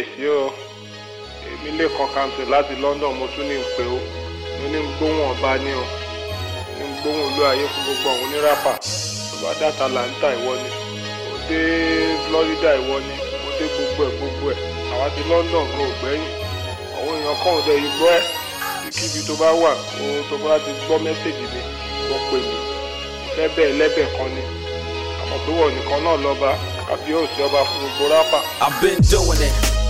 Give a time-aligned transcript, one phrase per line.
[0.00, 0.52] kábíyèsí o.
[1.50, 3.98] Èmi lè kan kàǹtì láti London mo tún ní ń pè ó.
[4.60, 5.84] Mo ní ń gbóhùn ọba ní o.
[6.78, 8.72] Ní ń gbóhùn olú ayé fún gbogbo àwọn oníràpà.
[9.42, 10.02] Bá dàtà là
[10.36, 10.68] ìwọ ni.
[11.28, 11.60] Mo dé
[12.26, 13.14] Florida ìwọ ni.
[13.42, 14.58] Mo dé gbogbo ẹ̀ gbogbo ẹ̀.
[14.92, 16.24] Àwa ti London gan ò gbẹ́yìn.
[16.98, 18.22] Àwọn èèyàn kan ò dẹ̀ yìí gbọ́ ẹ̀.
[18.96, 21.60] Kíbi tó bá wà kó tó bá ti gbọ́ mẹ́sẹ̀gì mi
[22.08, 22.56] kó pè mí.
[23.36, 24.42] Fẹ́ bẹ́ẹ̀ lẹ́bẹ̀ kan ni.
[25.22, 26.50] Àmọ́ pé wọ́n nìkan náà lọ́ba
[26.92, 28.38] àbí òsì ọba fún gbogbo rápà.
[28.64, 29.69] I've been doing it.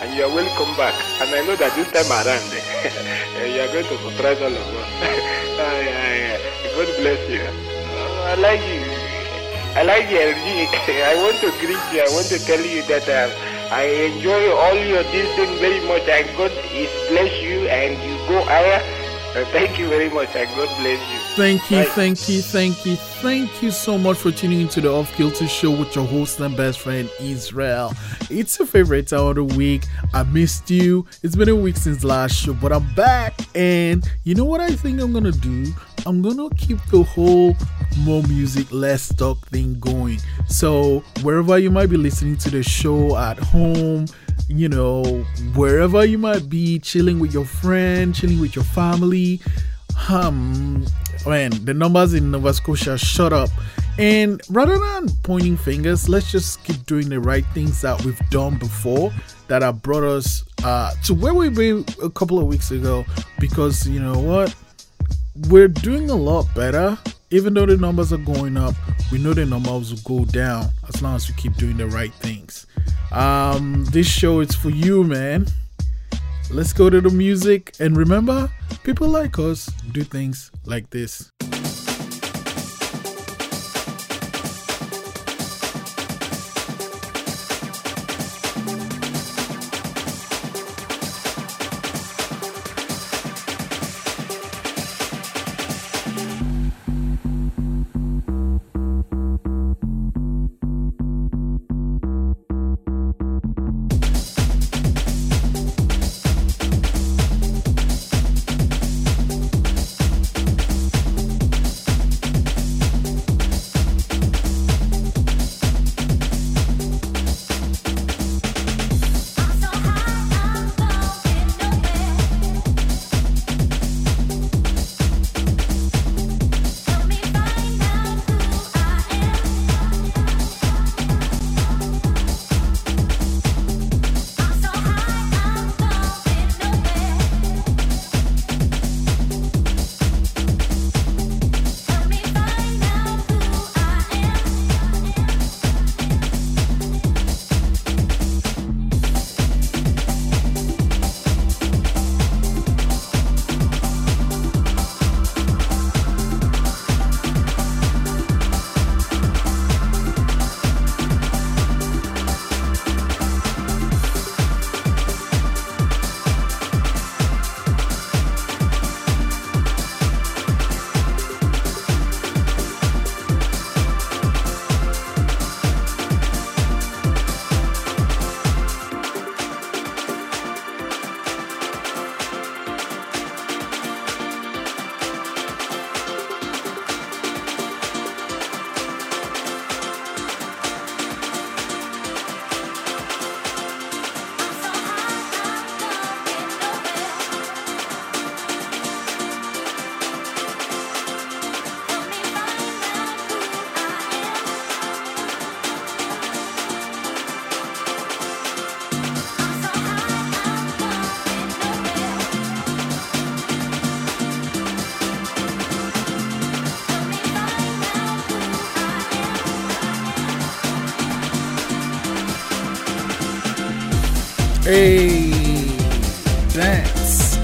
[0.00, 0.94] and you are welcome back.
[1.20, 2.46] And I know that this time around,
[3.54, 6.44] you are going to surprise all of us.
[6.78, 7.42] God bless you.
[7.42, 8.98] I like you.
[9.74, 10.88] I like your music.
[11.10, 12.02] I want to greet you.
[12.02, 16.06] I want to tell you that uh, I enjoy all your this thing very much.
[16.08, 18.80] And God is bless you and you go higher.
[19.34, 21.18] Uh, thank you very much and God bless you.
[21.36, 21.90] Thank you, Bye.
[21.90, 25.70] thank you, thank you, thank you so much for tuning into the Off Kilter Show
[25.70, 27.92] with your host and best friend Israel.
[28.30, 29.84] It's your favorite hour of the week.
[30.12, 31.06] I missed you.
[31.22, 33.34] It's been a week since last show, but I'm back.
[33.54, 35.72] And you know what I think I'm gonna do?
[36.04, 37.56] I'm gonna keep the whole
[37.98, 40.18] more music, less talk thing going.
[40.46, 44.06] So wherever you might be listening to the show at home,
[44.48, 45.02] you know,
[45.54, 49.40] wherever you might be chilling with your friend, chilling with your family,
[50.08, 50.86] um
[51.26, 53.50] man the numbers in nova scotia shut up
[53.98, 58.56] and rather than pointing fingers let's just keep doing the right things that we've done
[58.56, 59.12] before
[59.48, 63.04] that have brought us uh, to where we were a couple of weeks ago.
[63.40, 64.54] Because you know what?
[65.48, 66.96] We're doing a lot better.
[67.30, 68.74] Even though the numbers are going up
[69.12, 72.12] we know the numbers will go down as long as we keep doing the right
[72.14, 72.66] things.
[73.12, 75.46] Um this show is for you man.
[76.50, 77.74] Let's go to the music.
[77.80, 78.50] And remember
[78.82, 81.30] people like us do things like this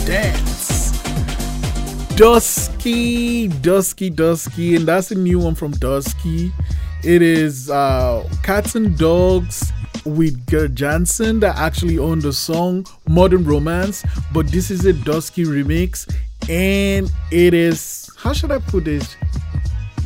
[0.04, 0.92] dance.
[2.16, 6.52] Dusky, Dusky, Dusky, and that's a new one from Dusky.
[7.02, 9.72] It is uh, Cats and Dogs
[10.04, 15.44] with Gerd Janson that actually owned the song Modern Romance, but this is a Dusky
[15.44, 16.08] remix,
[16.48, 19.16] and it is how should I put this?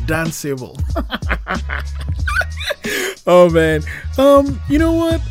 [0.05, 0.81] Danceable.
[3.27, 3.83] oh man.
[4.17, 5.21] Um, you know what?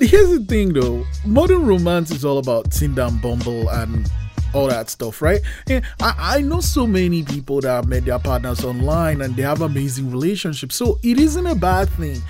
[0.00, 1.04] Here's the thing though.
[1.26, 4.08] Modern romance is all about Tinder and Bumble and
[4.54, 5.40] all that stuff, right?
[5.68, 9.42] And I, I know so many people that have met their partners online and they
[9.42, 10.76] have amazing relationships.
[10.76, 12.22] So it isn't a bad thing.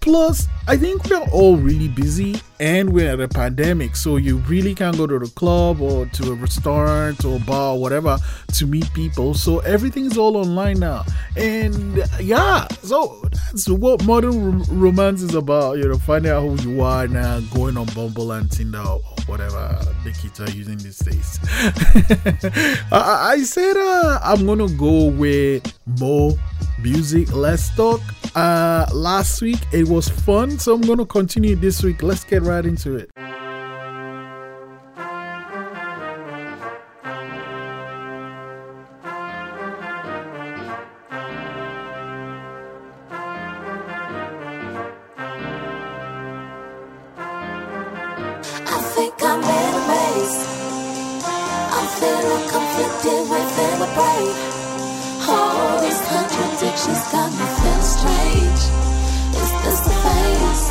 [0.00, 4.72] Plus, I think we're all really busy and we're at a pandemic, so you really
[4.72, 8.16] can't go to the club or to a restaurant or bar or whatever
[8.54, 9.34] to meet people.
[9.34, 11.04] So everything's all online now.
[11.36, 16.82] And yeah, so that's what modern romance is about, you know, finding out who you
[16.82, 21.40] are now, going on Bumble and Tinder or whatever the kids are using these days.
[22.92, 25.66] I, I, said uh, I'm gonna go with
[26.00, 26.32] more
[26.80, 27.32] music.
[27.32, 28.00] Let's talk.
[28.34, 32.02] Uh, last week it was fun, so I'm gonna continue this week.
[32.02, 33.10] Let's get right into it.
[56.86, 58.62] She's got me feel strange.
[59.42, 60.66] Is this the face?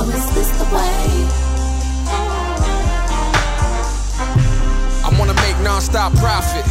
[0.00, 1.28] Or is this the way?
[5.04, 6.64] I wanna make non-stop profit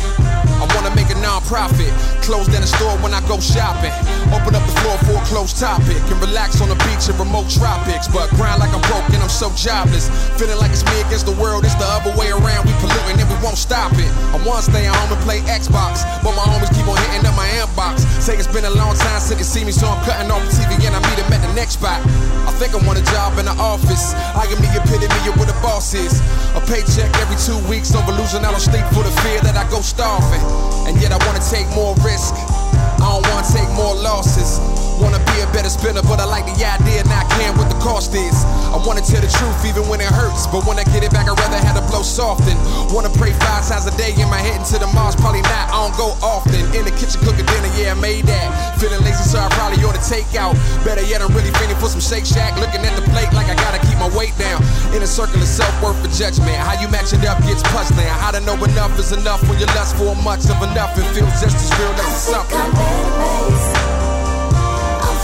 [9.61, 10.09] jobless.
[10.41, 12.65] Feeling like it's me against the world, it's the other way around.
[12.65, 14.09] We polluting and we won't stop it.
[14.33, 17.37] I wanna stay at home and play Xbox, but my homies keep on hitting up
[17.37, 18.01] my inbox.
[18.19, 20.51] Say it's been a long time since they see me, so I'm cutting off the
[20.51, 22.01] TV and I meet them at the next spot.
[22.49, 24.13] I think I want a job in the office.
[24.33, 26.19] I am the epitome of what the boss is.
[26.57, 29.69] A paycheck every two weeks over losing out on sleep for the fear that I
[29.69, 30.70] go starving.
[30.87, 32.33] And yet I wanna take more risk.
[32.35, 34.80] I don't wanna take more losses.
[35.01, 38.13] Wanna be a better spinner, but I like the idea, not caring what the cost
[38.13, 38.45] is.
[38.69, 41.25] I wanna tell the truth even when it hurts, but when I get it back,
[41.25, 42.59] I'd rather have to blow soft and
[42.93, 45.15] Wanna pray five times a day, am I heading to the Mars?
[45.15, 46.59] Probably not, I don't go often.
[46.75, 48.77] In the kitchen cooking dinner, yeah, I made that.
[48.77, 50.53] Feeling lazy, so I probably ought to take out.
[50.83, 52.59] Better yet, I'm really feeling for some Shake Shack.
[52.59, 54.59] Looking at the plate like I gotta keep my weight down.
[54.91, 56.57] In a circle of self worth for judgment.
[56.59, 58.05] How you match it up gets puzzling.
[58.05, 60.97] How to know enough is enough when you lust for much of enough.
[60.99, 63.60] It feels just as real as something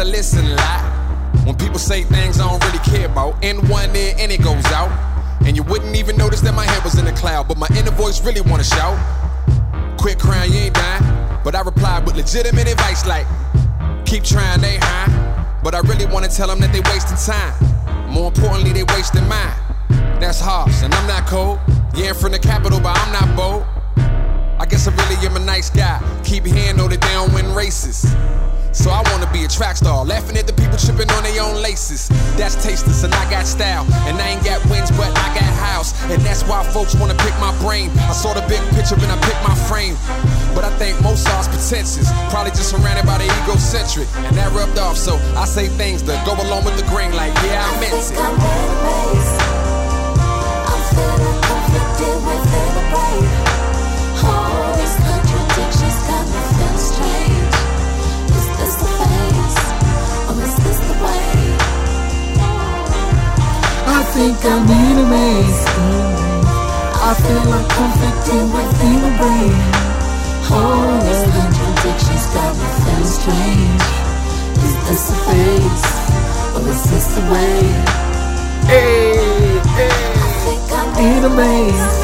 [0.00, 1.44] I listen a lot.
[1.44, 4.64] When people say things I don't really care about, in one ear and it goes
[4.72, 4.90] out.
[5.44, 7.90] And you wouldn't even notice that my head was in the cloud, but my inner
[7.90, 8.96] voice really wanna shout.
[9.98, 11.02] Quit crying, you ain't dying.
[11.44, 13.26] But I replied with legitimate advice like,
[14.06, 15.60] keep trying, they high.
[15.62, 17.52] But I really wanna tell them that they wasting time.
[18.08, 19.52] More importantly, they wasting mine.
[20.18, 21.58] That's harsh, and I'm not cold.
[21.94, 23.66] Yeah, from the capital, but I'm not bold.
[24.58, 26.00] I guess I really am a nice guy.
[26.24, 28.06] Keep hearing though that they don't win races.
[28.72, 31.60] So I wanna be a track star, laughing at the people tripping on their own
[31.60, 32.08] laces.
[32.38, 35.92] That's tasteless, and I got style, and I ain't got wins, but I got house,
[36.10, 37.90] and that's why folks wanna pick my brain.
[38.08, 39.96] I saw the big picture and I picked my frame,
[40.54, 41.16] but I think are
[41.50, 44.96] pretentious, probably just surrounded by the egocentric, and that rubbed off.
[44.96, 48.14] So I say things that go along with the grain, like yeah, I meant it.
[50.70, 52.49] I'm feeling conflicted within
[64.12, 65.62] think I'm in a maze.
[67.08, 69.54] I feel like I'm conflicting within my brain.
[70.50, 73.84] All the contradictions got me feeling strange.
[74.66, 75.86] Is this a phase,
[76.56, 77.62] or is this the way?
[78.66, 79.14] Hey,
[79.78, 80.10] hey.
[80.98, 81.94] In a maze.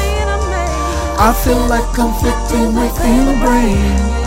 [1.19, 4.26] I feel like conflicting within my brain.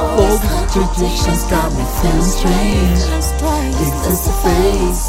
[0.00, 3.00] All the contradictions got me feeling strange.
[3.84, 5.04] Is this a phase,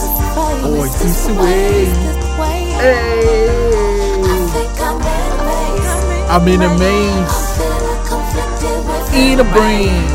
[0.67, 1.86] or is this the way?
[2.75, 3.48] Hey,
[6.29, 7.39] I'm in a maze,
[9.15, 10.05] in a brain.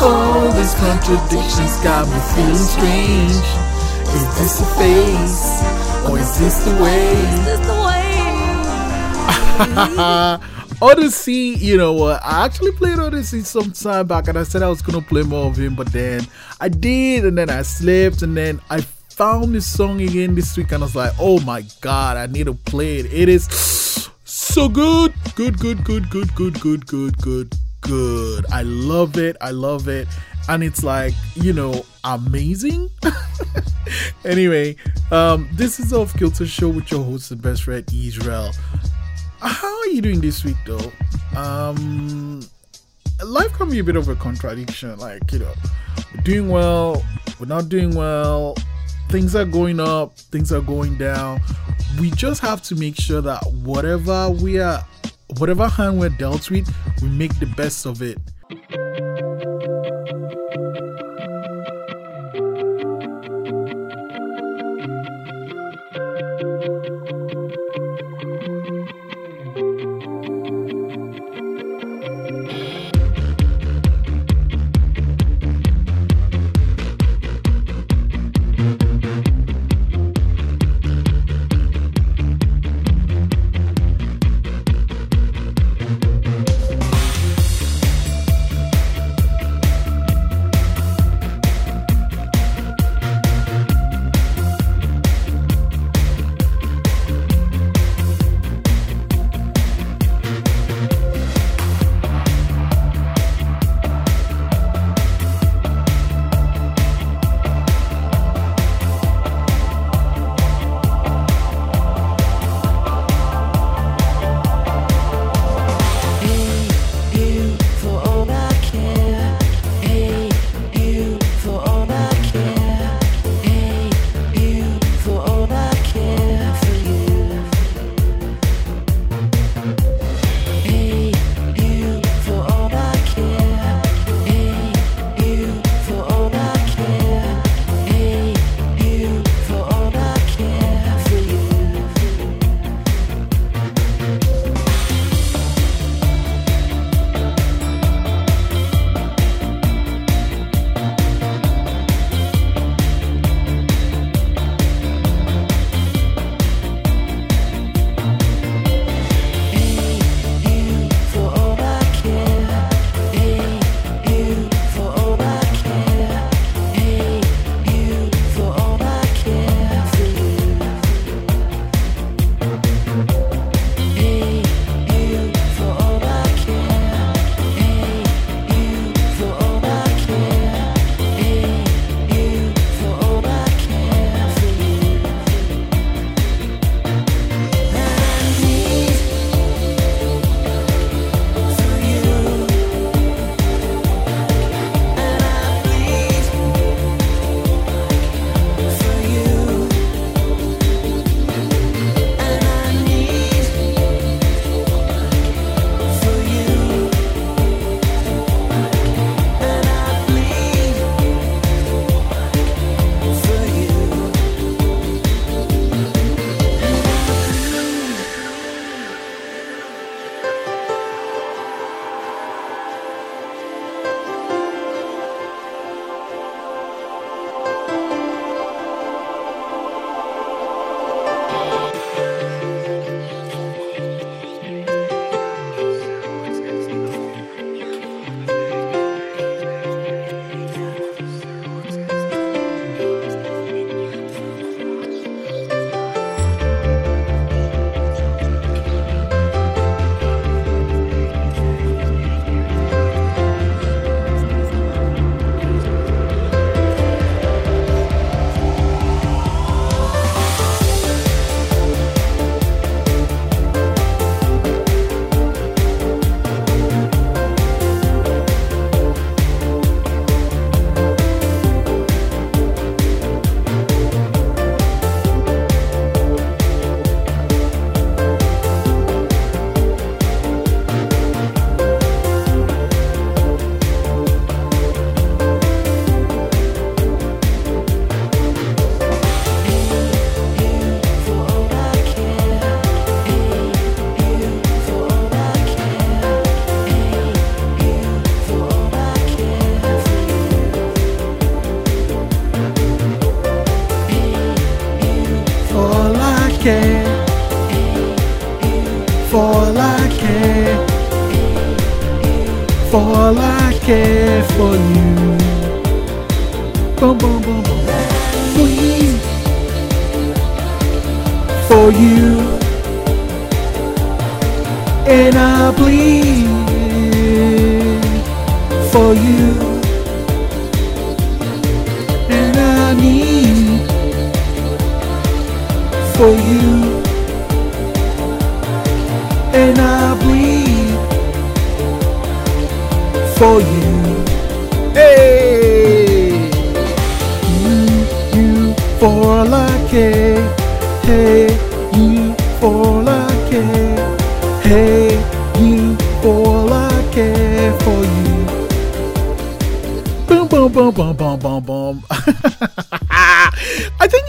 [0.00, 3.42] All these contradictions got me feeling strange.
[4.14, 5.40] Is this a phase?
[6.08, 7.16] Or is this the way?
[10.80, 12.20] Oddisee, you know what?
[12.24, 15.46] I actually played Oddisee some time back and I said I was gonna play more
[15.46, 16.26] of him, but then
[16.60, 18.82] I did, and then I slept, and then I
[19.16, 22.44] found this song again this week and I was like, oh my god, I need
[22.44, 23.10] to play it.
[23.10, 23.44] It is
[24.24, 25.14] so good.
[25.34, 28.44] Good, good, good, good, good, good, good, good, good.
[28.52, 29.38] I love it.
[29.40, 30.06] I love it.
[30.50, 32.90] And it's like, you know, amazing.
[34.26, 34.76] anyway,
[35.10, 38.52] um, this is Off Kilter Show with your host and best friend Israel.
[39.40, 40.92] How are you doing this week though?
[41.36, 42.42] Um
[43.24, 44.98] life can be a bit of a contradiction.
[44.98, 45.54] Like, you know,
[46.14, 47.04] we're doing well,
[47.40, 48.56] we're not doing well,
[49.08, 51.40] things are going up, things are going down.
[52.00, 54.84] We just have to make sure that whatever we are
[55.38, 58.18] whatever hand we're dealt with, we make the best of it.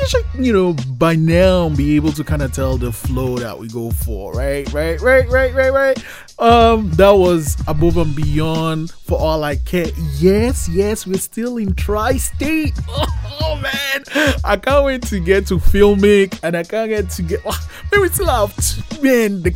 [0.08, 3.68] Should, you know, by now be able to kind of tell the flow that we
[3.68, 4.72] go for, right?
[4.72, 6.04] Right, right, right, right, right.
[6.40, 9.88] Um, that was above and beyond for all I care.
[10.18, 12.74] Yes, yes, we're still in tri-state.
[13.40, 17.46] Oh, man, I can't wait to get to filmic, and I can't get to get.
[17.92, 19.52] Maybe we still have t- man the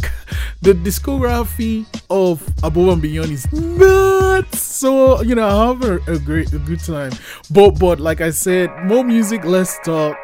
[0.61, 4.61] the discography of above and beyond is nuts.
[4.61, 7.11] So you know, I have a, a great a good time.
[7.49, 9.43] But but like I said, more music.
[9.43, 10.15] Let's talk.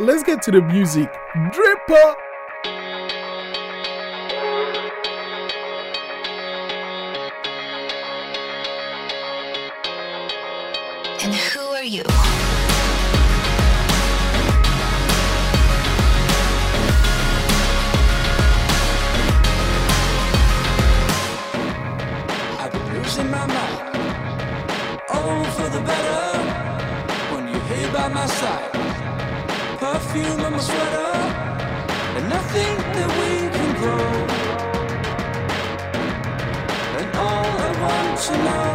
[0.00, 1.12] Let's get to the music.
[1.52, 2.16] Draper.
[30.62, 31.12] Sweater,
[32.96, 34.10] that we can grow.
[36.98, 38.72] And all I want to know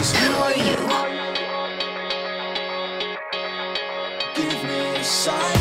[0.00, 0.78] is Who are you?
[4.34, 5.57] give me a sign.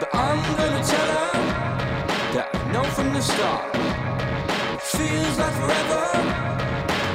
[0.00, 1.32] But I'm gonna tell her
[2.34, 3.74] that I know from the start.
[4.74, 6.04] It feels like forever,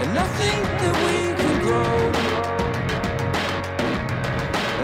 [0.01, 1.97] and nothing that we can grow.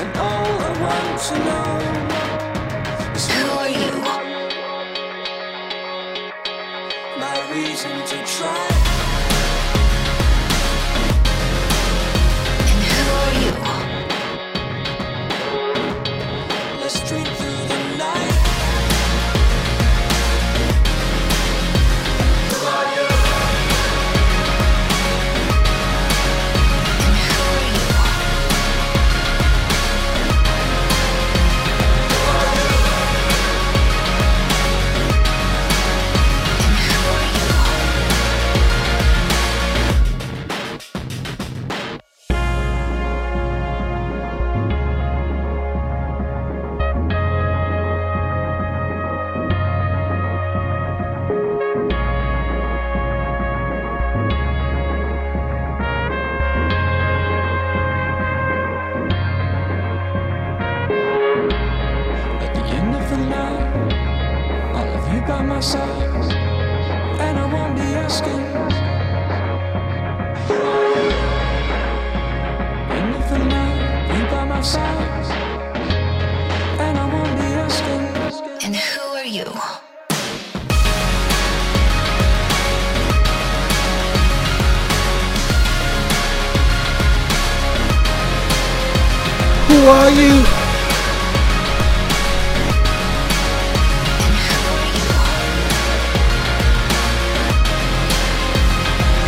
[0.01, 1.71] And all I want to know
[3.15, 3.91] is Who are you?
[7.19, 8.67] my reason to try.
[12.71, 13.62] And who are you?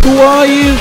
[0.06, 0.76] Who are you?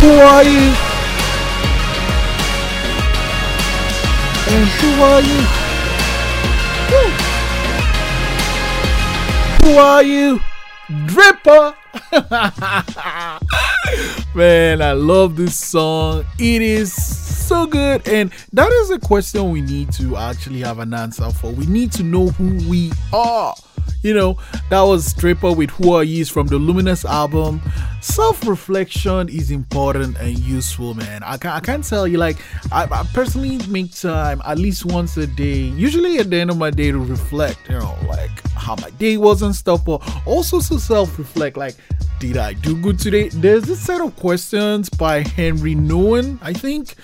[0.00, 0.74] Who are you?
[4.50, 5.42] And who are you?
[9.62, 10.40] Who are you?
[11.06, 11.76] Draper.
[14.34, 16.24] Man, I love this song.
[16.38, 18.08] It is so good.
[18.08, 21.52] And that is a question we need to actually have an answer for.
[21.52, 23.54] We need to know who we are.
[24.02, 27.62] You know, that was Draper with Who Are Yous from the Luminous album.
[28.00, 31.22] Self reflection is important and useful, man.
[31.22, 32.38] I, can't, I can't tell you, like,
[32.72, 36.58] I, I personally make time at least once a day, usually at the end of
[36.58, 40.60] my day, to reflect, you know, like how my day was and stuff, but also
[40.60, 41.76] to self reflect, like,
[42.18, 43.28] did I do good today?
[43.28, 46.94] There's this set of questions by Henri Nouwen, I think.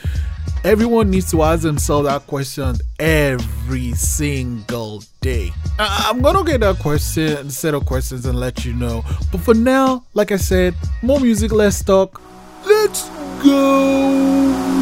[0.65, 5.53] Everyone needs to ask themselves that question every single day.
[5.79, 9.05] I- I'm gonna get that question, set of questions, and let you know.
[9.33, 12.21] But for now, like I said, more music, less talk.
[12.67, 13.09] Let's
[13.43, 14.78] go.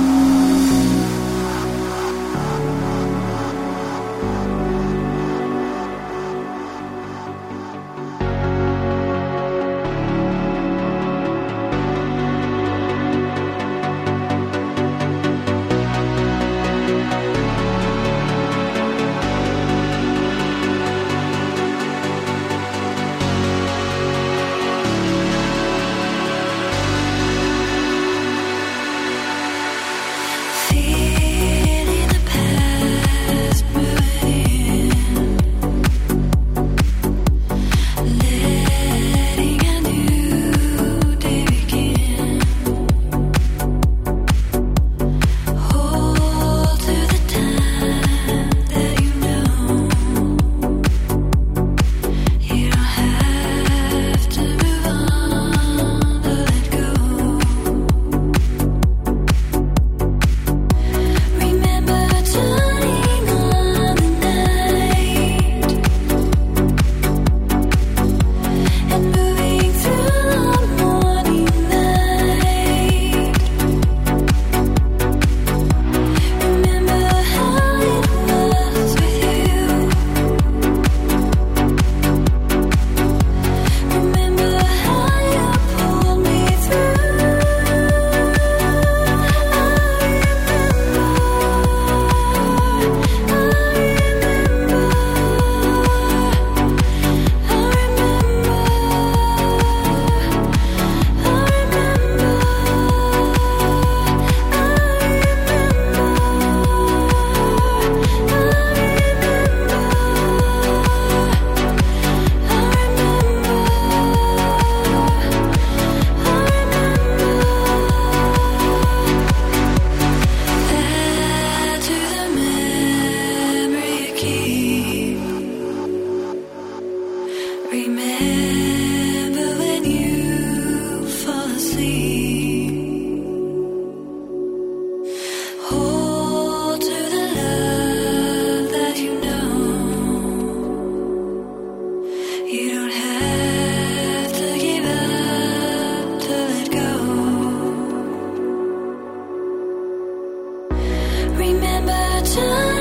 [151.46, 152.75] Remember turning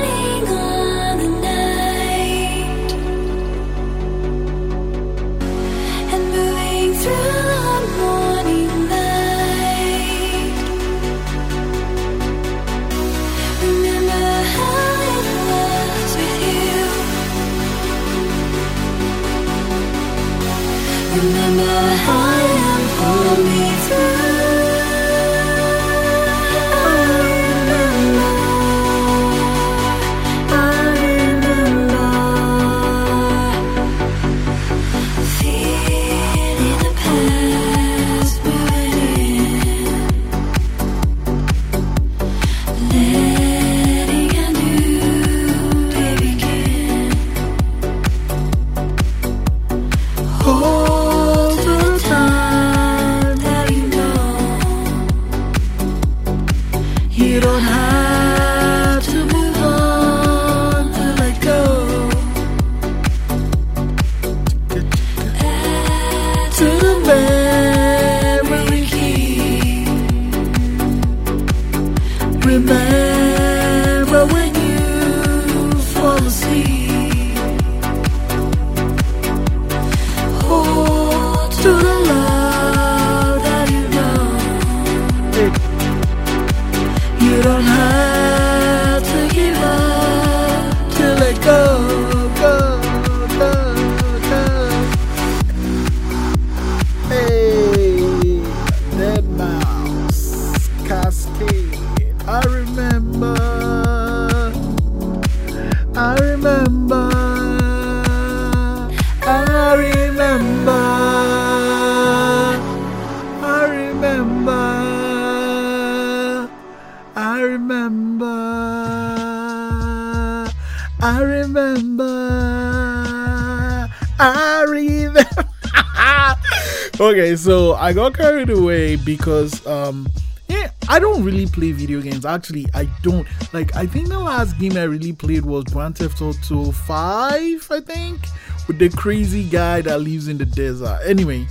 [127.10, 130.08] okay, so I got carried away because um
[130.48, 132.24] yeah, I don't really play video games.
[132.24, 133.26] Actually, I don't.
[133.52, 137.80] Like I think the last game I really played was Grand Theft Auto 5, I
[137.80, 138.20] think,
[138.68, 141.00] with the crazy guy that lives in the desert.
[141.04, 141.46] Anyway,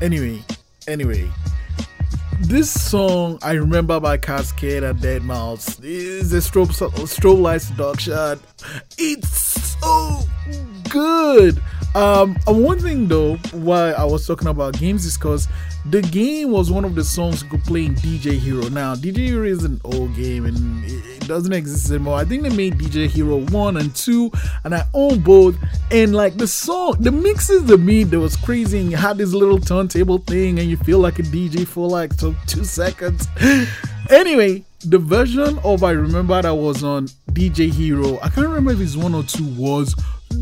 [0.00, 0.42] anyway,
[0.86, 1.30] anyway.
[2.40, 8.40] This song I remember by Kaskade and deadmau5 is a strobe strobe light seduction.
[8.96, 10.20] It's so
[10.88, 11.60] good.
[11.94, 15.48] Um, and one thing though, why I was talking about games is because
[15.86, 18.68] the game was one of the songs you could play in DJ Hero.
[18.68, 22.16] Now, DJ Hero is an old game and it, doesn't exist anymore.
[22.16, 24.32] I think they made DJ Hero 1 and 2,
[24.64, 25.56] and I own both.
[25.90, 29.34] And like the song, the mixes, the beat that was crazy, and you had this
[29.34, 33.28] little turntable thing, and you feel like a DJ for like so two seconds.
[34.10, 38.80] anyway, the version of I remember that was on DJ Hero, I can't remember if
[38.80, 39.94] it's one or two, was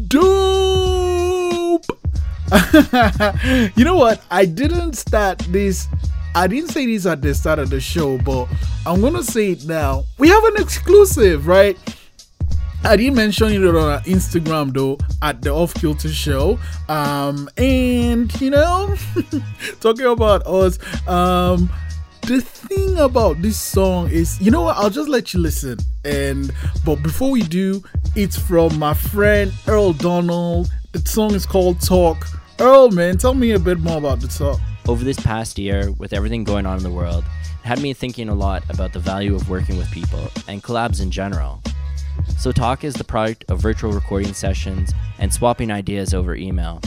[0.06, 1.05] dope.
[3.76, 4.22] you know what?
[4.30, 5.88] I didn't start this.
[6.34, 8.46] I didn't say this at the start of the show, but
[8.84, 10.04] I'm gonna say it now.
[10.18, 11.76] We have an exclusive, right?
[12.84, 16.58] I didn't mention it on our Instagram though at the Off Kilter Show.
[16.88, 18.94] Um, and you know,
[19.80, 20.78] talking about us,
[21.08, 21.68] um,
[22.22, 24.76] the thing about this song is, you know what?
[24.76, 25.78] I'll just let you listen.
[26.04, 26.52] And
[26.84, 27.82] but before we do,
[28.14, 30.70] it's from my friend Earl Donald.
[30.96, 32.26] The song is called Talk.
[32.58, 34.58] Earl, man, tell me a bit more about the talk.
[34.88, 37.22] Over this past year, with everything going on in the world,
[37.62, 41.02] it had me thinking a lot about the value of working with people and collabs
[41.02, 41.62] in general.
[42.38, 46.80] So, Talk is the product of virtual recording sessions and swapping ideas over email,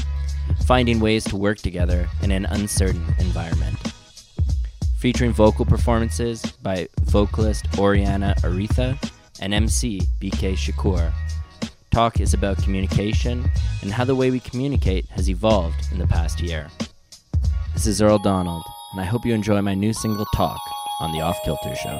[0.66, 3.78] finding ways to work together in an uncertain environment.
[4.98, 8.98] Featuring vocal performances by vocalist Audrianna Althea
[9.40, 11.14] and MC BK Shakur.
[11.92, 13.50] Talk is about communication
[13.82, 16.68] and how the way we communicate has evolved in the past year.
[17.74, 20.60] This is Earl Donald, and I hope you enjoy my new single Talk
[21.02, 22.00] on the Off Kilter Show.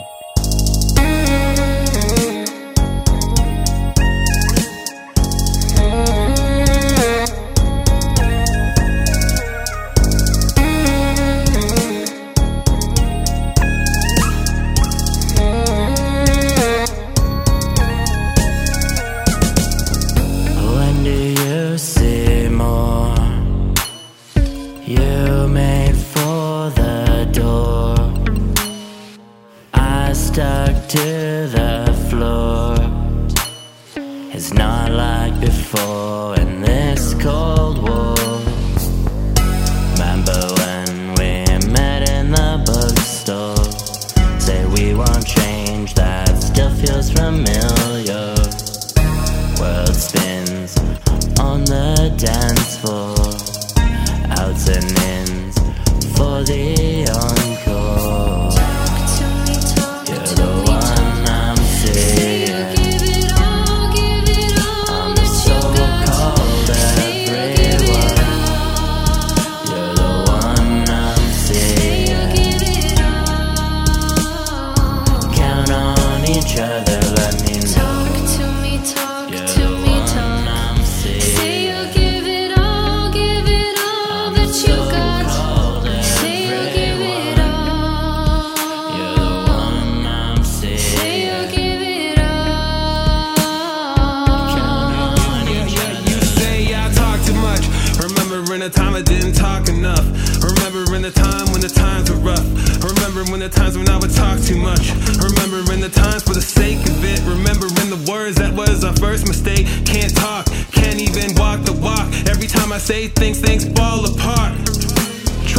[103.30, 104.90] Remembering the times when I would talk too much.
[105.22, 107.22] Remembering the times for the sake of it.
[107.30, 109.68] Remembering the words that was our first mistake.
[109.86, 112.10] Can't talk, can't even walk the walk.
[112.28, 114.58] Every time I say things, things fall apart.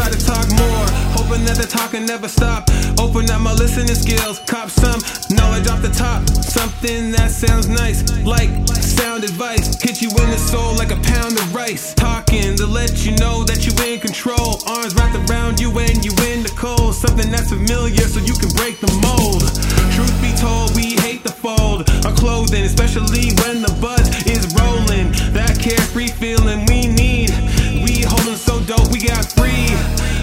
[0.00, 2.64] Try to talk more, hoping that the talking never stop.
[2.96, 4.96] Open up my listening skills, cop some
[5.28, 6.24] knowledge off the top.
[6.40, 8.48] Something that sounds nice, like
[8.80, 9.76] sound advice.
[9.76, 11.92] Hit you in the soul like a pound of rice.
[11.92, 14.64] Talking to let you know that you in control.
[14.72, 16.94] Arms wrapped around you and you in the cold.
[16.96, 19.44] Something that's familiar so you can break the mold.
[19.92, 21.84] Truth be told, we hate the fold.
[22.08, 25.12] Our clothing, especially when the buzz is rolling.
[25.36, 27.36] That carefree feeling we need.
[27.84, 29.68] We holding so dope, we got free.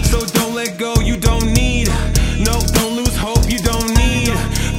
[0.08, 1.88] So don't let go, you don't need.
[2.40, 4.32] No, don't lose hope, you don't need.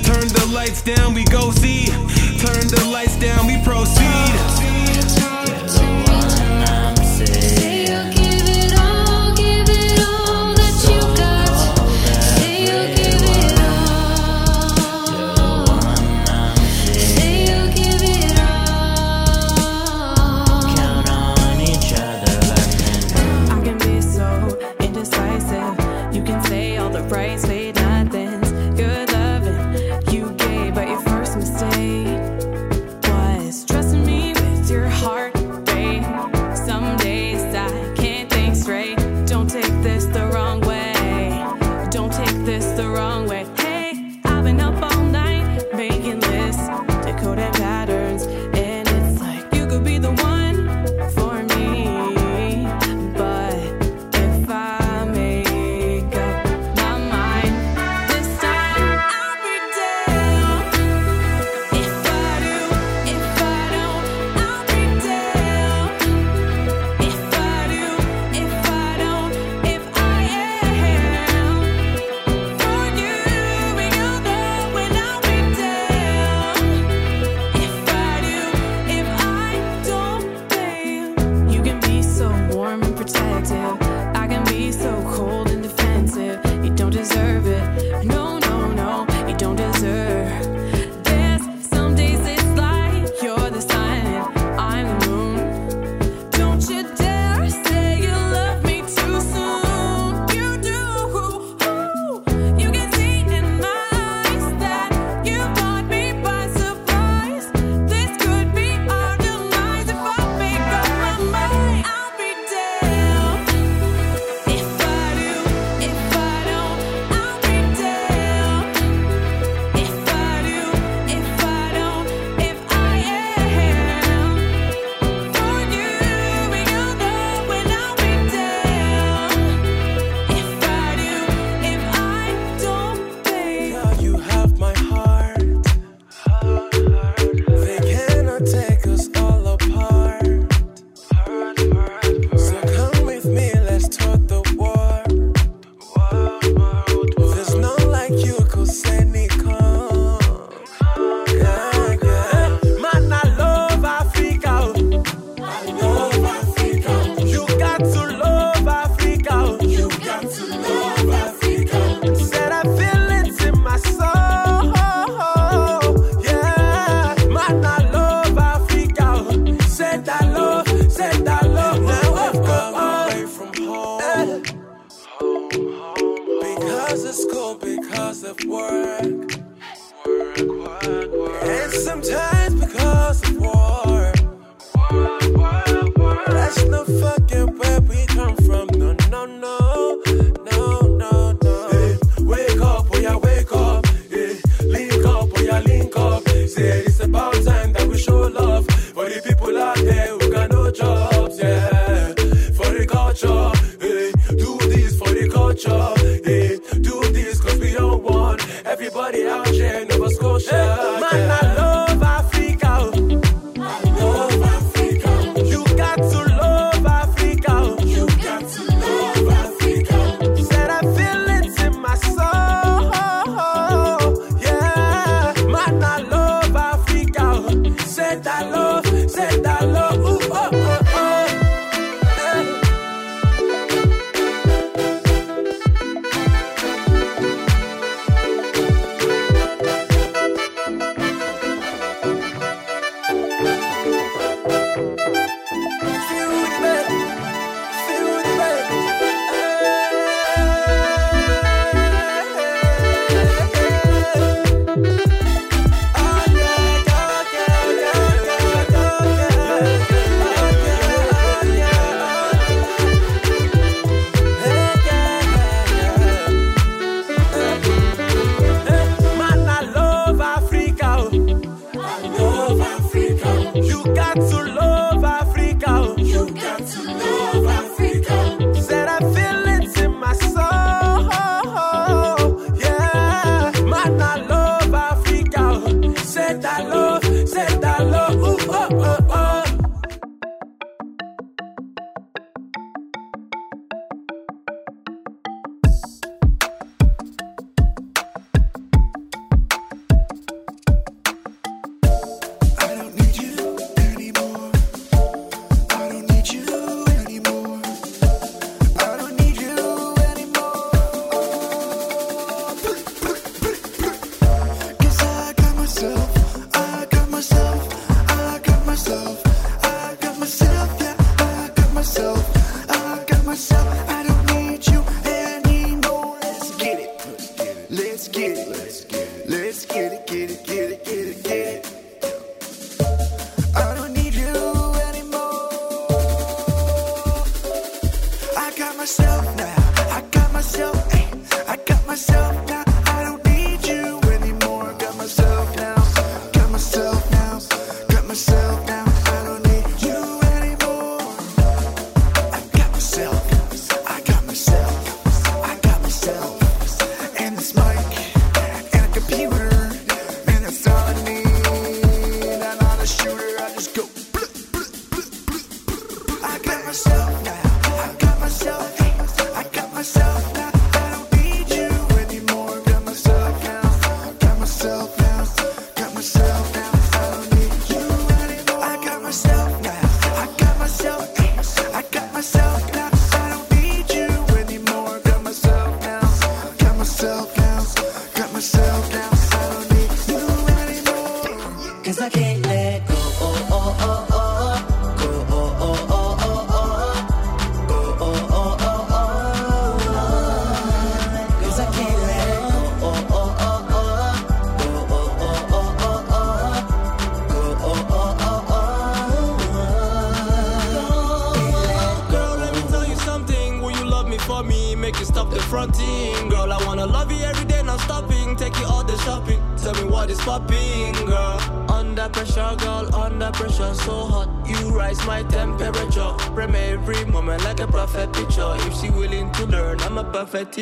[0.03, 1.85] Turn the lights down, we go see.
[2.41, 4.58] Turn the lights down, we proceed.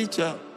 [0.06, 0.47] Teacher.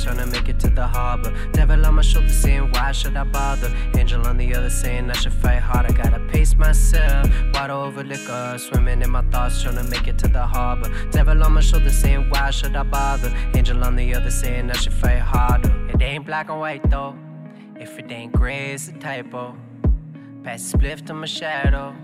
[0.00, 1.32] In trying to make it to the harbor.
[1.52, 3.72] Devil on my shoulder saying, Why should I bother?
[3.96, 5.92] Angel on the other saying, I should fight harder.
[5.92, 8.56] Gotta pace myself, Water over liquor.
[8.58, 10.90] Swimming in my thoughts, trying to make it to the harbor.
[11.10, 13.32] Devil on my shoulder saying, Why should I bother?
[13.54, 15.70] Angel on the other saying, I should fight harder.
[15.88, 17.16] It ain't black and white though.
[17.76, 19.56] If it ain't gray, it's a typo.
[20.44, 21.94] Pass spliff to my shadow.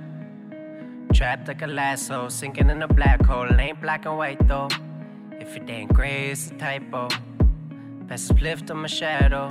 [1.12, 3.44] Trapped like a lasso, sinking in a black hole.
[3.44, 4.68] It ain't black and white though.
[5.32, 7.08] If it ain't gray, it's a typo.
[8.08, 9.48] A spliff to my shadow.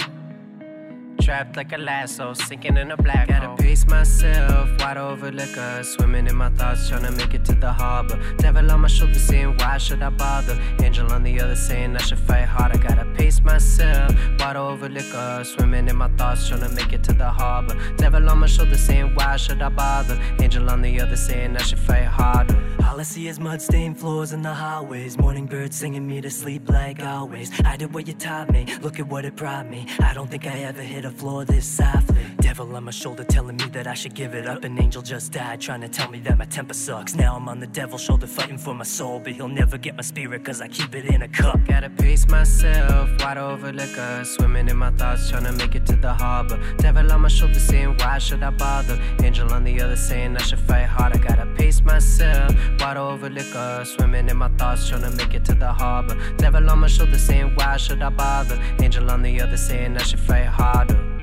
[1.22, 3.58] Trapped like a lasso, sinking in a black Gotta hole.
[3.58, 5.82] pace myself, wide over liquor.
[5.84, 8.18] Swimming in my thoughts, trying to make it to the harbor.
[8.38, 10.58] Devil on my shoulder saying, Why should I bother?
[10.82, 12.80] Angel on the other saying, I should fight harder.
[12.80, 15.44] I gotta pace myself, wide over liquor.
[15.44, 17.76] Swimming in my thoughts, trying to make it to the harbor.
[17.98, 20.18] Devil on my shoulder saying, Why should I bother?
[20.40, 22.56] Angel on the other saying, I should fight harder.
[22.86, 25.18] All I see is mud stained floors in the hallways.
[25.18, 27.52] Morning birds singing me to sleep like always.
[27.66, 29.88] I did what you taught me, look at what it brought me.
[30.00, 32.16] I don't think I ever hit a floor this softly.
[32.40, 34.64] Devil on my shoulder telling me that I should give it up.
[34.64, 37.16] An angel just died trying to tell me that my temper sucks.
[37.16, 40.04] Now I'm on the devil's shoulder fighting for my soul, but he'll never get my
[40.04, 41.60] spirit cause I keep it in a cup.
[41.66, 44.24] Gotta pace myself, wide over liquor.
[44.24, 46.58] Swimming in my thoughts, trying to make it to the harbor.
[46.78, 48.98] Devil on my shoulder saying, Why should I bother?
[49.22, 51.20] Angel on the other saying, I should fight harder.
[51.20, 53.84] Gotta pace myself, wide over liquor.
[53.86, 56.16] Swimming in my thoughts, trying to make it to the harbor.
[56.38, 58.60] Devil on my shoulder saying, Why should I bother?
[58.82, 61.15] Angel on the other saying, I should fight harder.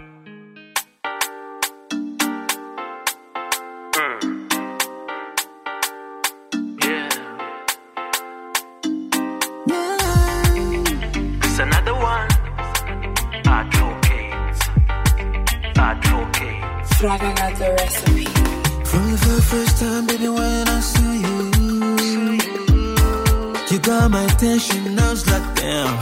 [24.42, 24.98] Attention.
[24.98, 25.96] I was like, damn,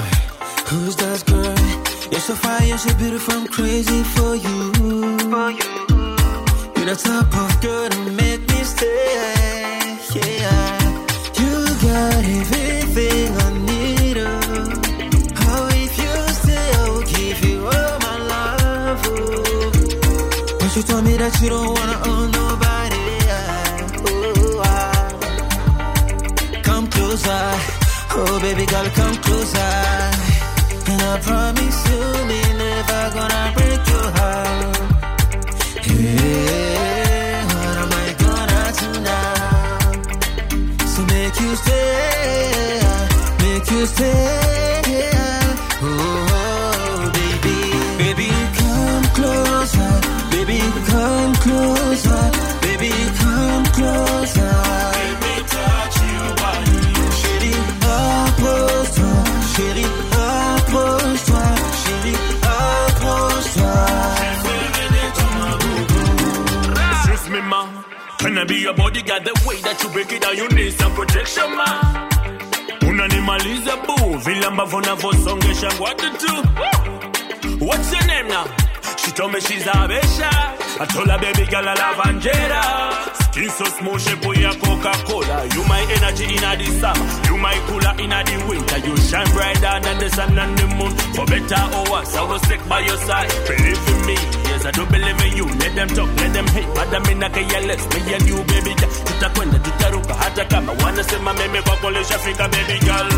[0.68, 1.58] who's that girl?
[2.10, 4.58] You're so fine, you're so beautiful, I'm crazy for you.
[5.32, 5.70] For you.
[6.76, 9.16] You're the type of girl to make me stay.
[10.16, 10.78] Yeah,
[11.40, 11.52] you
[11.84, 14.16] got everything I need.
[14.18, 14.30] Oh,
[15.44, 19.00] oh if you stay, I'll give you all my love.
[19.04, 20.56] Oh.
[20.60, 21.79] But you told me that you don't
[68.38, 70.36] I be your bodyguard the way that you break it down?
[70.36, 72.08] You need some protection, ma.
[72.88, 74.18] Unanimaliza boo,
[74.76, 76.34] unavyosongesha ngwatu tu.
[76.34, 77.66] Woo!
[77.66, 78.44] What's your name now?
[79.10, 80.30] She told me she's a Habesha.
[80.78, 82.62] I told her baby girl I love injera.
[83.26, 85.50] Skin so smooth, shape of your Coca-Cola.
[85.50, 87.10] You my energy in the summer.
[87.26, 88.78] You my cooler in the winter.
[88.86, 90.94] You shine brighter than the sun and the moon.
[91.18, 93.26] For better or worse, I will stick by your side.
[93.50, 94.14] Believe in me,
[94.46, 95.46] yes I do believe in you.
[95.58, 96.70] Let them talk, let them hate.
[96.78, 97.82] Madam in a careless.
[97.90, 98.90] Me and you baby girl.
[99.10, 103.08] Tutakwenda, tutaruka hata kama wanasema meme kwako lishafika baby girl.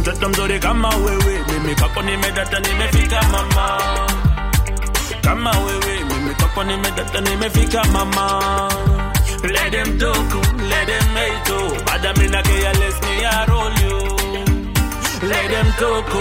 [0.00, 3.80] Mtoto mzuri kama wewe, mimi kwako nimedata, nimefika mama.
[5.30, 8.68] Kama wewe, mimi kwako nimedata, nimefika mama.
[9.44, 10.34] Let them talk,
[10.70, 11.70] let them hate, oh.
[11.86, 13.98] Bada mina careless, me I roll you.
[15.28, 16.14] Let them talk.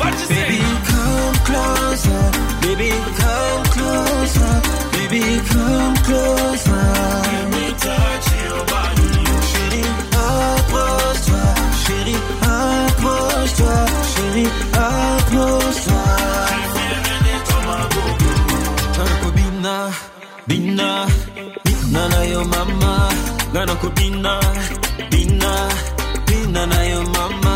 [0.00, 0.34] What you say?
[0.42, 0.60] Baby,
[0.90, 2.24] come closer.
[2.62, 4.54] Baby, come closer.
[4.92, 5.22] Baby,
[5.52, 6.84] come closer.
[7.30, 9.10] Let me touch your body.
[9.50, 9.90] Chérie,
[10.26, 11.46] approche-toi.
[11.84, 13.86] Chérie, approche-toi.
[14.12, 16.25] Chérie, approche-toi.
[20.46, 21.06] Bina,
[21.64, 22.92] bina na yo mama.
[23.52, 24.34] Ganako bina,
[25.10, 25.52] bina,
[26.26, 27.54] bina na yo mama.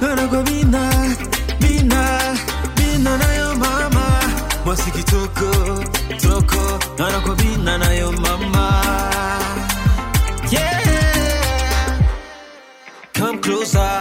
[0.00, 0.82] Ganako bina,
[1.60, 2.02] bina,
[2.76, 4.06] bina na yo mama.
[4.64, 5.50] Mwasi kitoko,
[6.22, 6.62] toko.
[6.98, 8.66] Ganako bina na yo mama.
[10.50, 12.00] Yeah,
[13.12, 13.94] come closer.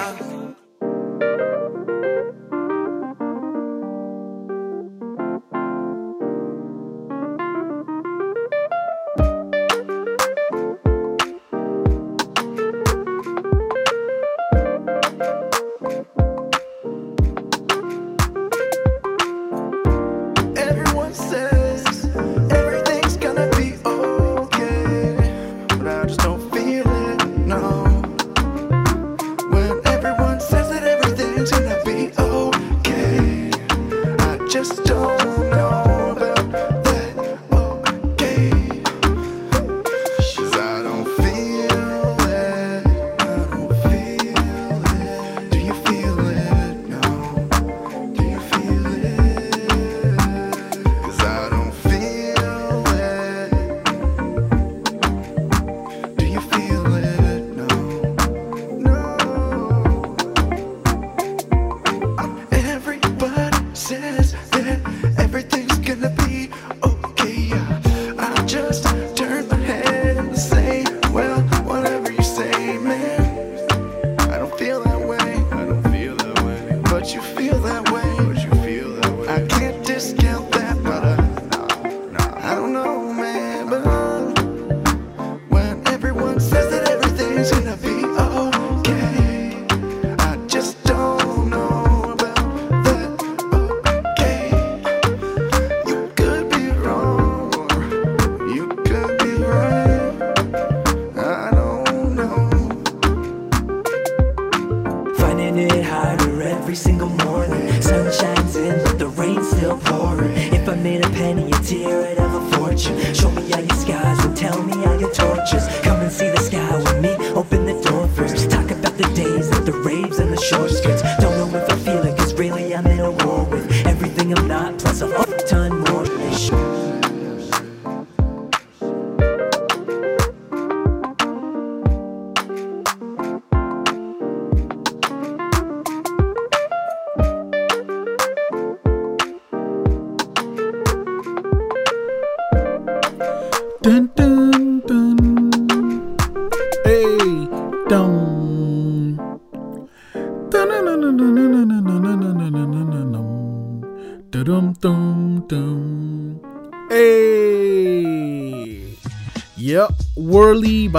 [125.47, 126.72] ton more.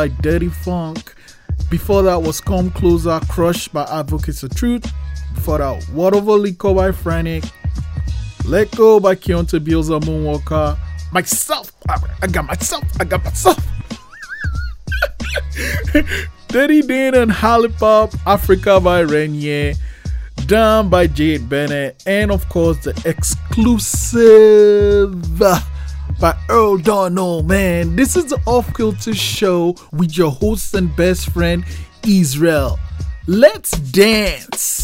[0.05, 1.14] by Dirty Phunk.
[1.70, 4.92] Before that was Come Closer, Crushed by Advocates of Truth.
[5.34, 7.50] Before that, Water Over Liquor by Frantik.
[8.44, 10.76] Let Go by Keonte Bielsa MoonWalka.
[11.11, 13.66] Myself, I got myself, I got myself.
[16.48, 19.74] Dirty Dane and Halipop, Africa by Arenye.
[20.46, 24.34] Down by Jade Bennett, and of course the exclusive
[26.20, 27.96] by Earl Donald, man.
[27.96, 31.64] This is the Off Kilter Show with your host and best friend,
[32.06, 32.78] Israel.
[33.26, 34.84] Let's dance!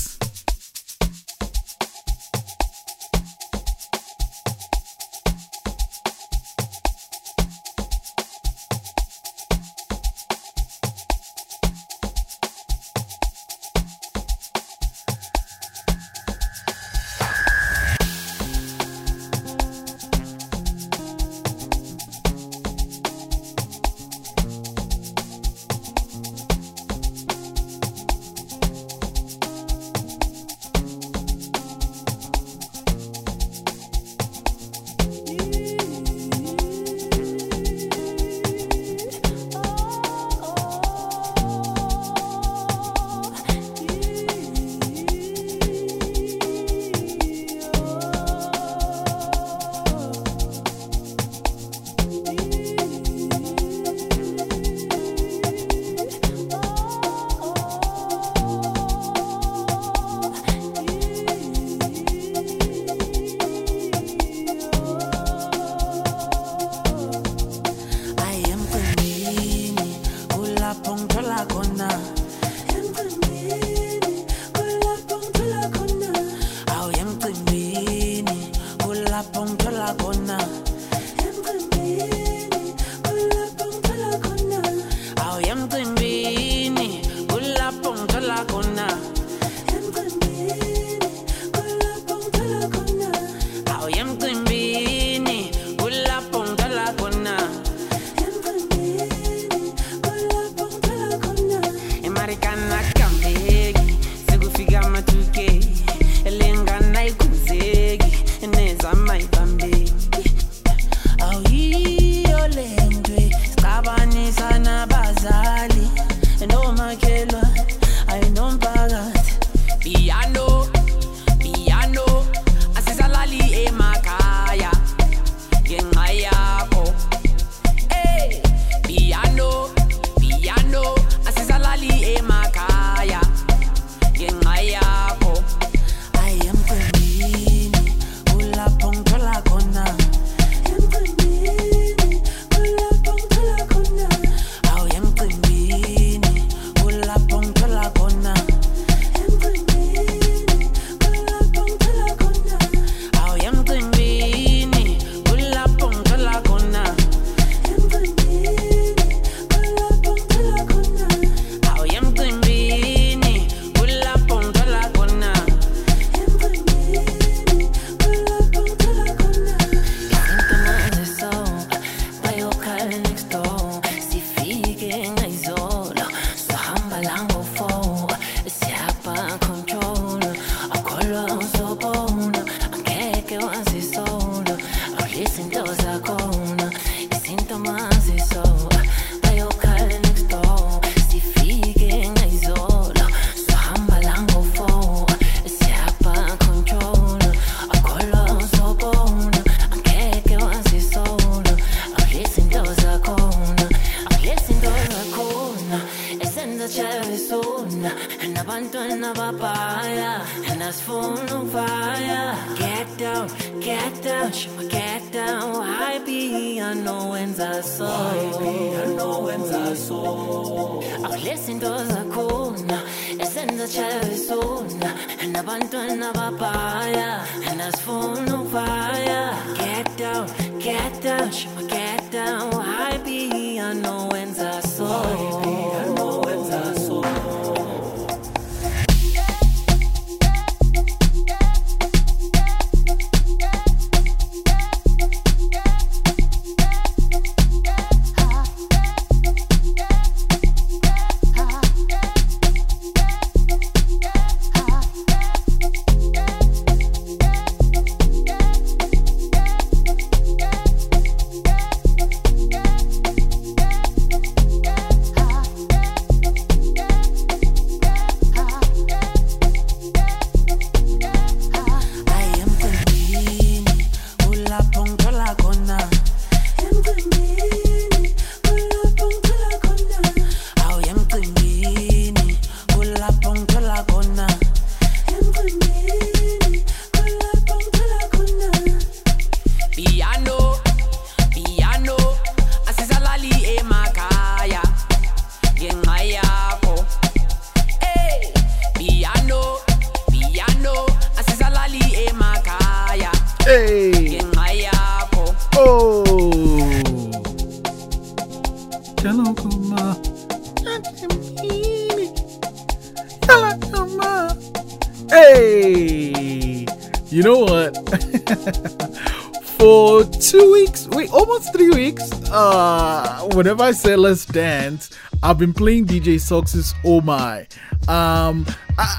[323.40, 324.90] Whenever I say let's dance,
[325.22, 327.46] I've been playing DJ Sox's Oh My.
[327.88, 328.44] Um,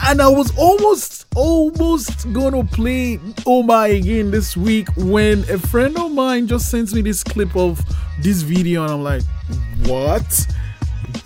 [0.08, 5.96] and I was almost, almost gonna play Oh My again this week when a friend
[5.96, 7.86] of mine just sends me this clip of
[8.24, 9.22] this video, and I'm like,
[9.86, 10.48] what?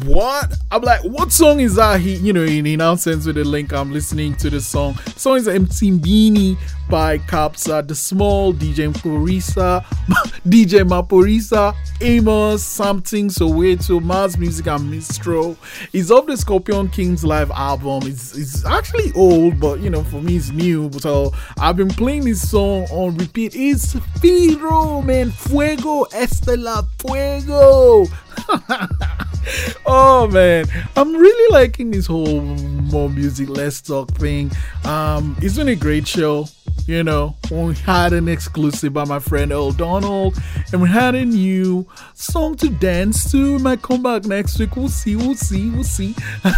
[0.04, 0.54] What?
[0.72, 2.02] I'm like, what song is that?
[2.02, 3.72] He, you know, he, he now sends me the link.
[3.72, 4.98] I'm listening to the song.
[5.06, 6.58] The song is Beanie
[6.90, 9.84] by Kabza De Small, DJ Maphorisa,
[10.48, 15.56] DJ Maphorisa, Aymos, Samthing Soweto, Mas Music, and Mystro.
[15.94, 18.02] It's off the Scorpion Kings live album.
[18.04, 20.92] It's, it's actually old, but you know, for me, it's new.
[21.00, 23.56] So I've been playing this song on repeat.
[23.56, 25.32] It's Firo, man.
[25.32, 28.06] Fuego, Estela, Fuego.
[29.86, 30.66] oh man.
[30.96, 34.52] I'm really liking this whole more music less talk thing.
[34.84, 36.46] Um it's been a great show
[36.88, 37.36] you know.
[37.50, 40.38] We had an exclusive by my friend old donald
[40.72, 43.58] and we had a new song to dance to.
[43.58, 44.76] We might come back next week.
[44.76, 46.16] We'll see we'll see we'll see.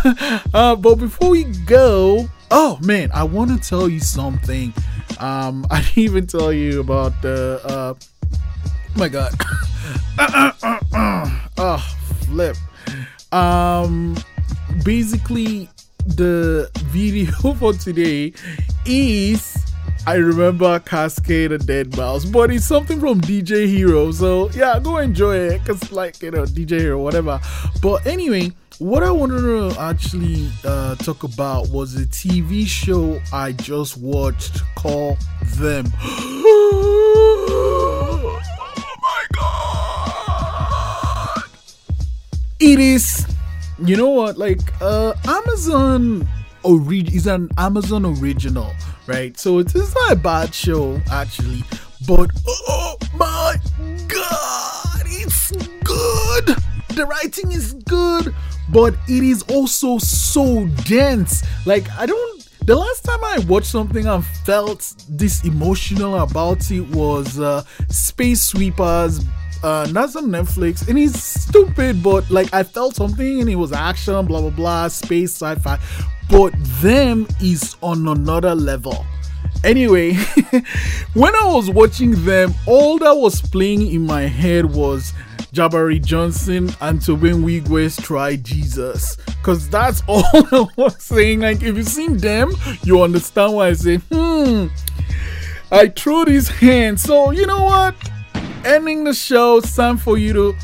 [0.54, 4.74] Uh but before we go oh man i want to tell you something.
[5.20, 7.94] Um i didn't even tell you about the uh
[8.98, 9.32] my god
[11.60, 11.96] oh
[12.26, 12.58] flip
[13.32, 14.18] um
[14.84, 15.70] basically
[16.08, 18.34] the video for today
[18.88, 19.56] is
[20.08, 24.14] I remember Kaskade and deadmau5, but it's something from DJ Hero.
[24.14, 27.42] So yeah, go enjoy it because like you know DJ Hero, whatever.
[27.82, 33.52] But anyway, what I wanted to actually uh, talk about was a TV show I
[33.52, 35.18] just watched called
[35.58, 35.92] Them.
[42.60, 43.26] it is
[43.86, 46.28] you know what like uh amazon
[46.64, 48.72] orig- is an amazon original
[49.06, 49.38] right?
[49.40, 51.64] So it is not a bad show actually
[52.08, 53.56] but oh my
[54.08, 55.52] god it's
[55.84, 56.56] good.
[56.90, 58.34] The writing is good
[58.70, 61.44] but it is also so dense.
[61.66, 62.37] Like i don't
[62.68, 68.42] the last time I watched something and felt this emotional about it was uh, Space
[68.44, 69.22] Sweepers
[69.64, 70.88] uh that's on Netflix.
[70.88, 74.88] And it's stupid but like I felt something and it was action blah blah blah
[74.90, 75.80] space sci-fi.
[76.30, 79.06] But them is on another level
[79.64, 80.14] anyway
[81.14, 85.14] when I was watching them all that was playing in my head was
[85.54, 89.16] Jabari Johnson and Tobe Nwigwe's Try Jesus.
[89.26, 91.42] Because that's all I was saying.
[91.42, 92.52] Like if you've seen them
[92.84, 94.68] you understand why I say hmm
[95.72, 97.96] I threw these hands so you know what?
[98.66, 100.56] Ending the show, it's time for you to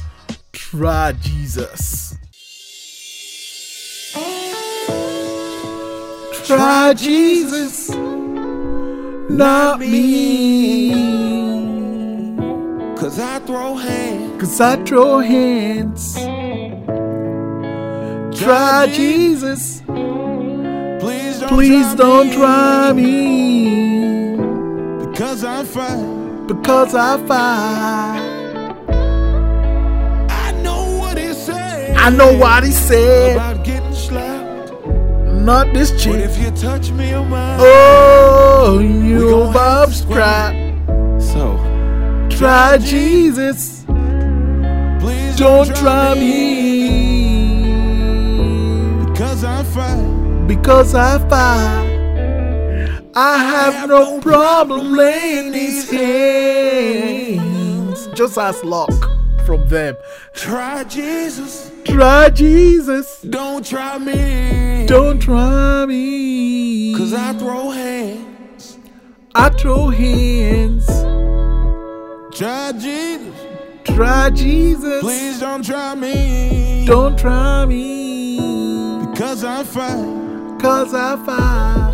[0.52, 2.16] try Jesus.
[6.46, 7.90] Try Jesus,
[9.38, 10.92] not me.
[12.98, 14.40] Cause I throw hands.
[14.42, 16.16] Cause I throw hands.
[18.40, 19.82] Try Jesus,
[21.50, 24.36] Please don't try me.
[25.06, 26.48] Because I'm fine.
[26.48, 28.22] Because I fight.
[30.30, 31.96] I know what he said.
[31.98, 33.36] I know what he said.
[33.36, 34.72] About getting slapped.
[35.50, 36.16] Not this But chick.
[36.16, 38.33] if you touch me on my Oh,
[38.72, 40.54] We you gon' Bob have.
[41.22, 41.58] So
[42.30, 43.84] Try Jesus.
[45.02, 47.74] please Don't try me.
[49.06, 50.48] Because I fight.
[50.48, 51.90] Because I fight.
[53.16, 57.38] I have no problem laying these hands.
[58.16, 58.94] Just ask luck
[59.46, 59.98] from them.
[60.34, 61.70] Try Jesus.
[61.84, 63.22] Try Jesus.
[63.24, 64.86] Don't try me.
[64.88, 66.96] Don't try me.
[66.96, 68.33] Cause I throw hands.
[69.36, 70.86] I throw hands.
[72.38, 73.36] Try Jesus.
[73.84, 75.02] Try Jesus.
[75.02, 76.86] Please don't try me.
[76.86, 79.00] Don't try me.
[79.08, 80.60] Because I'm fine.
[80.60, 81.94] Cause I fight.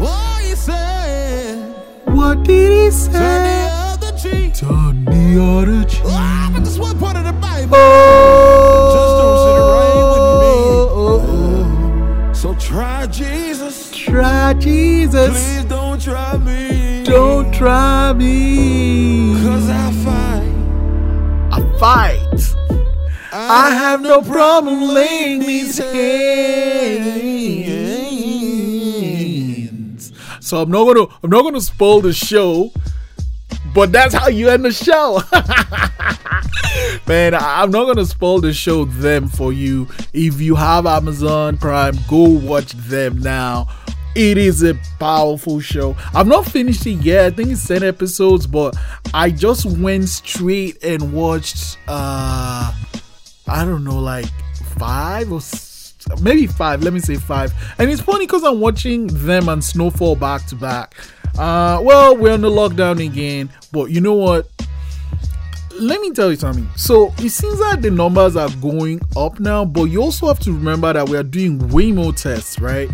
[0.00, 1.74] Oh, he said.
[2.06, 3.12] What did he say?
[3.12, 3.70] Turn the
[4.08, 4.54] other cheek.
[4.54, 6.02] Turn the other cheek.
[6.06, 7.76] Ah, but this one part of the Bible.
[8.96, 10.22] Just don't sit right with
[11.28, 13.61] Oh, So try Jesus.
[14.12, 15.30] Try Jesus.
[15.30, 17.02] Please don't try me.
[17.04, 19.32] Don't try me.
[19.42, 20.52] Cause I fight.
[21.50, 22.54] I fight.
[23.32, 25.78] I have no problem laying these
[29.22, 30.12] hands.
[30.40, 32.70] So I'm not gonna I'm not gonna spoil the show,
[33.74, 35.22] but that's how you end the show.
[37.06, 39.88] Man, I- I'm not gonna spoil the show them for you.
[40.12, 43.68] If you have Amazon Prime, go watch them now.
[44.14, 45.96] It is a powerful show.
[46.14, 47.26] I've not finished it yet.
[47.26, 48.76] I think it's 10 episodes, but
[49.14, 52.72] I just went straight and watched uh
[53.48, 54.26] I don't know, like
[54.76, 55.40] five or
[56.20, 56.82] maybe five.
[56.82, 57.52] Let me say five.
[57.78, 60.94] And it's funny because I'm watching them and Snowfall back to back.
[61.38, 64.46] Uh, well, we're on the lockdown again, but you know what?
[65.80, 66.68] Let me tell you something.
[66.76, 70.52] So it seems that the numbers are going up now, but you also have to
[70.52, 72.90] remember that we are doing way more tests, right?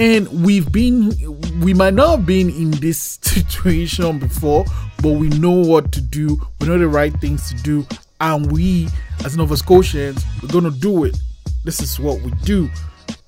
[0.00, 1.14] And we've been,
[1.60, 4.64] we might not have been in this situation before,
[5.02, 6.40] but we know what to do.
[6.58, 7.86] We know the right things to do,
[8.18, 8.88] and we,
[9.26, 11.18] as Nova Scotians, we're gonna do it.
[11.64, 12.70] This is what we do.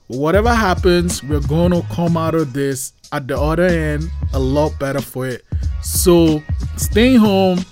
[0.07, 5.03] Whatever happens, we're gonna come out of this at the other end a lot better
[5.03, 5.45] for it.
[5.83, 6.43] So
[6.79, 7.63] stay home.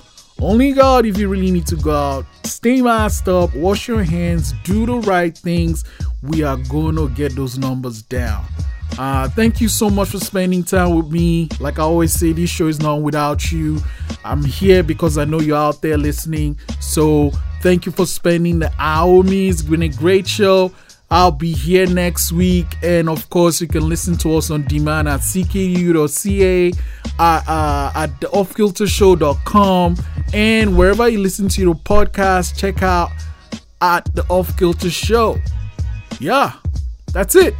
[0.42, 2.26] Only God if you really need to go out.
[2.44, 5.84] Stay masked up, wash your hands, do the right things.
[6.22, 8.44] We are gonna get those numbers down.
[8.99, 11.49] Uh, thank you so much for spending time with me.
[11.59, 13.78] Like I always say, this show is not without you.
[14.24, 16.59] I'm here because I know you're out there listening.
[16.80, 17.30] So
[17.62, 19.49] thank you for spending the hour with me.
[19.49, 20.72] It's been a great show.
[21.11, 22.66] I'll be here next week.
[22.82, 26.72] And of course, you can listen to us on demand at cku.ca,
[27.18, 29.97] uh, uh, at the offkiltershow.com,
[30.32, 33.11] and wherever you listen to your podcast, check out
[33.80, 35.38] at the Off Kilter Show.
[36.20, 36.53] Yeah,
[37.13, 37.55] that's it.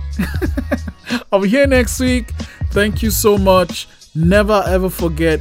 [1.33, 2.31] I'll be here next week.
[2.71, 3.89] Thank you so much.
[4.15, 5.41] Never ever forget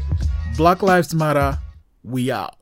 [0.58, 1.58] Black Lives Matter.
[2.04, 2.59] We out.